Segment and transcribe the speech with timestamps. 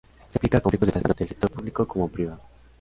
[0.31, 2.41] Se aplica a conflictos de todas clases, tanto del sector público como privado.